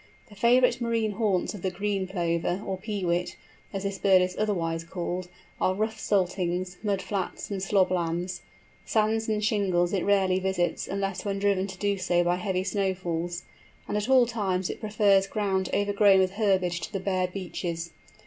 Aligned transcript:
The 0.29 0.35
favourite 0.35 0.81
marine 0.81 1.11
haunts 1.11 1.53
of 1.53 1.61
the 1.61 1.69
"Green 1.69 2.07
Plover," 2.07 2.59
or 2.65 2.75
Peewit, 2.79 3.35
as 3.71 3.83
this 3.83 3.99
bird 3.99 4.19
is 4.23 4.35
otherwise 4.35 4.83
called, 4.83 5.27
are 5.61 5.75
rough 5.75 5.99
saltings, 5.99 6.77
mud 6.81 7.03
flats, 7.03 7.51
and 7.51 7.61
slob 7.61 7.91
lands; 7.91 8.41
sands 8.83 9.29
and 9.29 9.45
shingles 9.45 9.93
it 9.93 10.03
rarely 10.03 10.39
visits 10.39 10.87
unless 10.87 11.23
when 11.23 11.37
driven 11.37 11.67
to 11.67 11.77
do 11.77 11.99
so 11.99 12.23
by 12.23 12.37
heavy 12.37 12.63
snowfalls; 12.63 13.43
and 13.87 13.95
at 13.95 14.09
all 14.09 14.25
times 14.25 14.71
it 14.71 14.79
prefers 14.79 15.27
ground 15.27 15.69
overgrown 15.71 16.17
with 16.17 16.31
herbage 16.31 16.81
to 16.81 16.91
the 16.91 16.99
bare 16.99 17.27
beaches. 17.27 17.91